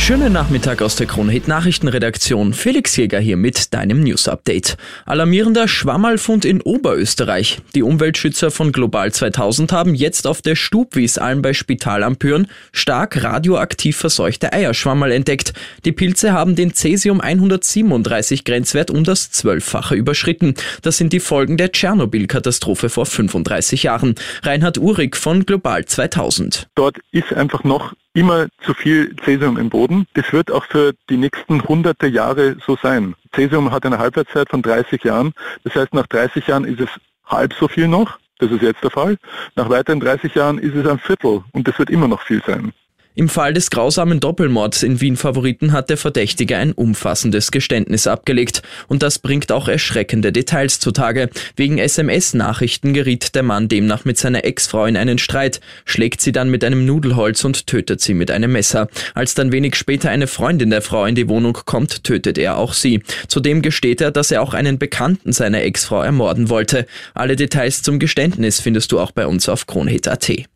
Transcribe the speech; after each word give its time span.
Schönen 0.00 0.32
Nachmittag 0.32 0.82
aus 0.82 0.96
der 0.96 1.06
Kronhit 1.06 1.46
Nachrichtenredaktion. 1.46 2.52
Felix 2.52 2.96
Jäger 2.96 3.20
hier 3.20 3.36
mit 3.36 3.72
deinem 3.74 4.00
News 4.00 4.26
Update. 4.26 4.76
Alarmierender 5.06 5.68
Schwammerlfund 5.68 6.44
in 6.44 6.62
Oberösterreich. 6.62 7.60
Die 7.76 7.82
Umweltschützer 7.82 8.50
von 8.50 8.72
Global 8.72 9.12
2000 9.12 9.70
haben 9.70 9.94
jetzt 9.94 10.26
auf 10.26 10.42
der 10.42 10.56
Stubwiesalm 10.56 11.42
bei 11.42 11.52
Spital 11.52 12.02
am 12.02 12.16
Püren 12.16 12.48
stark 12.72 13.22
radioaktiv 13.22 13.98
verseuchte 13.98 14.52
Eierschwammerl 14.52 15.12
entdeckt. 15.12 15.52
Die 15.84 15.92
Pilze 15.92 16.32
haben 16.32 16.56
den 16.56 16.74
Cäsium 16.74 17.20
137 17.20 18.44
Grenzwert 18.44 18.90
um 18.90 19.04
das 19.04 19.30
Zwölffache 19.30 19.94
überschritten. 19.94 20.54
Das 20.82 20.96
sind 20.96 21.12
die 21.12 21.20
Folgen 21.20 21.56
der 21.56 21.70
Tschernobyl-Katastrophe 21.70 22.88
vor 22.88 23.06
35 23.06 23.84
Jahren. 23.84 24.16
Reinhard 24.42 24.78
Uhrig 24.78 25.16
von 25.16 25.46
Global 25.46 25.84
2000. 25.84 26.68
Dort 26.74 26.96
ist 27.12 27.32
einfach 27.32 27.62
noch 27.62 27.92
immer 28.14 28.48
zu 28.62 28.74
viel 28.74 29.14
Cäsium 29.24 29.56
im 29.56 29.70
Boden. 29.70 30.06
Das 30.14 30.32
wird 30.32 30.50
auch 30.50 30.64
für 30.64 30.94
die 31.08 31.16
nächsten 31.16 31.62
hunderte 31.62 32.06
Jahre 32.06 32.56
so 32.64 32.76
sein. 32.76 33.14
Cäsium 33.34 33.70
hat 33.70 33.86
eine 33.86 33.98
Halbwertszeit 33.98 34.48
von 34.48 34.62
30 34.62 35.04
Jahren. 35.04 35.32
Das 35.64 35.74
heißt, 35.74 35.94
nach 35.94 36.06
30 36.06 36.46
Jahren 36.46 36.64
ist 36.64 36.80
es 36.80 36.88
halb 37.26 37.54
so 37.54 37.68
viel 37.68 37.88
noch. 37.88 38.18
Das 38.38 38.50
ist 38.50 38.62
jetzt 38.62 38.82
der 38.82 38.90
Fall. 38.90 39.16
Nach 39.54 39.68
weiteren 39.68 40.00
30 40.00 40.34
Jahren 40.34 40.58
ist 40.58 40.74
es 40.74 40.86
ein 40.86 40.98
Viertel 40.98 41.44
und 41.52 41.68
das 41.68 41.78
wird 41.78 41.90
immer 41.90 42.08
noch 42.08 42.22
viel 42.22 42.42
sein. 42.44 42.72
Im 43.20 43.28
Fall 43.28 43.52
des 43.52 43.70
grausamen 43.70 44.18
Doppelmords 44.18 44.82
in 44.82 45.02
Wien 45.02 45.14
Favoriten 45.14 45.72
hat 45.72 45.90
der 45.90 45.98
Verdächtige 45.98 46.56
ein 46.56 46.72
umfassendes 46.72 47.50
Geständnis 47.50 48.06
abgelegt. 48.06 48.62
Und 48.88 49.02
das 49.02 49.18
bringt 49.18 49.52
auch 49.52 49.68
erschreckende 49.68 50.32
Details 50.32 50.80
zutage. 50.80 51.28
Wegen 51.54 51.76
SMS-Nachrichten 51.76 52.94
geriet 52.94 53.34
der 53.34 53.42
Mann 53.42 53.68
demnach 53.68 54.06
mit 54.06 54.16
seiner 54.16 54.46
Ex-Frau 54.46 54.86
in 54.86 54.96
einen 54.96 55.18
Streit, 55.18 55.60
schlägt 55.84 56.22
sie 56.22 56.32
dann 56.32 56.50
mit 56.50 56.64
einem 56.64 56.86
Nudelholz 56.86 57.44
und 57.44 57.66
tötet 57.66 58.00
sie 58.00 58.14
mit 58.14 58.30
einem 58.30 58.52
Messer. 58.52 58.88
Als 59.12 59.34
dann 59.34 59.52
wenig 59.52 59.74
später 59.74 60.08
eine 60.08 60.26
Freundin 60.26 60.70
der 60.70 60.80
Frau 60.80 61.04
in 61.04 61.14
die 61.14 61.28
Wohnung 61.28 61.52
kommt, 61.66 62.04
tötet 62.04 62.38
er 62.38 62.56
auch 62.56 62.72
sie. 62.72 63.02
Zudem 63.28 63.60
gesteht 63.60 64.00
er, 64.00 64.12
dass 64.12 64.30
er 64.30 64.40
auch 64.40 64.54
einen 64.54 64.78
Bekannten 64.78 65.34
seiner 65.34 65.60
Ex-Frau 65.60 66.00
ermorden 66.00 66.48
wollte. 66.48 66.86
Alle 67.12 67.36
Details 67.36 67.82
zum 67.82 67.98
Geständnis 67.98 68.60
findest 68.60 68.92
du 68.92 68.98
auch 68.98 69.10
bei 69.10 69.26
uns 69.26 69.50
auf 69.50 69.66
kronhit.at. 69.66 70.46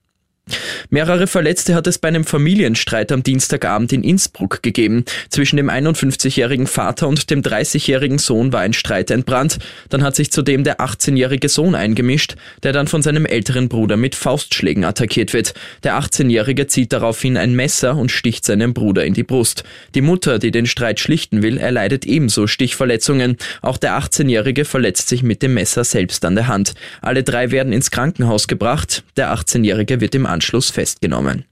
Mehrere 0.90 1.26
Verletzte 1.26 1.74
hat 1.74 1.86
es 1.86 1.98
bei 1.98 2.08
einem 2.08 2.24
Familienstreit 2.24 3.10
am 3.10 3.22
Dienstagabend 3.22 3.92
in 3.92 4.04
Innsbruck 4.04 4.62
gegeben. 4.62 5.04
Zwischen 5.30 5.56
dem 5.56 5.70
51-jährigen 5.70 6.66
Vater 6.66 7.08
und 7.08 7.30
dem 7.30 7.42
30-jährigen 7.42 8.18
Sohn 8.18 8.52
war 8.52 8.60
ein 8.60 8.74
Streit 8.74 9.10
entbrannt. 9.10 9.58
Dann 9.88 10.02
hat 10.02 10.14
sich 10.14 10.30
zudem 10.30 10.62
der 10.62 10.80
18-jährige 10.80 11.48
Sohn 11.48 11.74
eingemischt, 11.74 12.36
der 12.62 12.72
dann 12.72 12.86
von 12.86 13.02
seinem 13.02 13.24
älteren 13.24 13.68
Bruder 13.68 13.96
mit 13.96 14.14
Faustschlägen 14.14 14.84
attackiert 14.84 15.32
wird. 15.32 15.54
Der 15.82 15.98
18-jährige 15.98 16.66
zieht 16.66 16.92
daraufhin 16.92 17.36
ein 17.36 17.54
Messer 17.56 17.96
und 17.96 18.10
sticht 18.10 18.44
seinem 18.44 18.74
Bruder 18.74 19.04
in 19.04 19.14
die 19.14 19.22
Brust. 19.22 19.64
Die 19.94 20.02
Mutter, 20.02 20.38
die 20.38 20.50
den 20.50 20.66
Streit 20.66 21.00
schlichten 21.00 21.42
will, 21.42 21.56
erleidet 21.56 22.04
ebenso 22.04 22.46
Stichverletzungen. 22.46 23.38
Auch 23.62 23.78
der 23.78 23.98
18-jährige 23.98 24.64
verletzt 24.64 25.08
sich 25.08 25.22
mit 25.22 25.42
dem 25.42 25.54
Messer 25.54 25.84
selbst 25.84 26.24
an 26.24 26.34
der 26.34 26.48
Hand. 26.48 26.74
Alle 27.00 27.22
drei 27.22 27.50
werden 27.50 27.72
ins 27.72 27.90
Krankenhaus 27.90 28.46
gebracht. 28.46 29.02
Der 29.16 29.34
18-jährige 29.34 30.00
wird 30.00 30.14
im 30.14 30.26
Anschluss 30.34 30.70
festgenommen. 30.70 31.44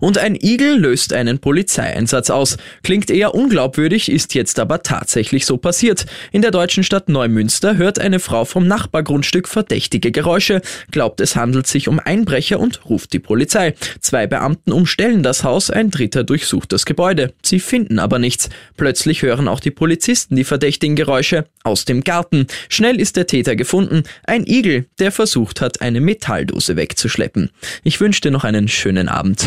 Und 0.00 0.18
ein 0.18 0.34
Igel 0.34 0.78
löst 0.78 1.12
einen 1.12 1.38
Polizeieinsatz 1.38 2.30
aus. 2.30 2.56
Klingt 2.82 3.10
eher 3.10 3.34
unglaubwürdig, 3.34 4.10
ist 4.10 4.34
jetzt 4.34 4.58
aber 4.58 4.82
tatsächlich 4.82 5.46
so 5.46 5.56
passiert. 5.56 6.06
In 6.32 6.42
der 6.42 6.50
deutschen 6.50 6.84
Stadt 6.84 7.08
Neumünster 7.08 7.76
hört 7.76 7.98
eine 7.98 8.20
Frau 8.20 8.44
vom 8.44 8.66
Nachbargrundstück 8.66 9.48
verdächtige 9.48 10.12
Geräusche, 10.12 10.60
glaubt 10.90 11.20
es 11.20 11.36
handelt 11.36 11.66
sich 11.66 11.88
um 11.88 11.98
Einbrecher 11.98 12.60
und 12.60 12.88
ruft 12.88 13.12
die 13.12 13.18
Polizei. 13.18 13.74
Zwei 14.00 14.26
Beamten 14.26 14.72
umstellen 14.72 15.22
das 15.22 15.44
Haus, 15.44 15.70
ein 15.70 15.90
dritter 15.90 16.24
durchsucht 16.24 16.72
das 16.72 16.86
Gebäude. 16.86 17.32
Sie 17.42 17.60
finden 17.60 17.98
aber 17.98 18.18
nichts. 18.18 18.48
Plötzlich 18.76 19.22
hören 19.22 19.48
auch 19.48 19.60
die 19.60 19.70
Polizisten 19.70 20.36
die 20.36 20.44
verdächtigen 20.44 20.96
Geräusche 20.96 21.46
aus 21.62 21.84
dem 21.84 22.04
Garten. 22.04 22.46
Schnell 22.68 23.00
ist 23.00 23.16
der 23.16 23.26
Täter 23.26 23.56
gefunden, 23.56 24.04
ein 24.24 24.46
Igel, 24.46 24.86
der 24.98 25.12
versucht 25.12 25.60
hat, 25.60 25.80
eine 25.80 26.00
Metalldose 26.00 26.76
wegzuschleppen. 26.76 27.50
Ich 27.84 28.00
wünsche 28.00 28.20
dir 28.20 28.30
noch 28.30 28.44
einen 28.44 28.68
schönen 28.68 29.08
Abend. 29.08 29.46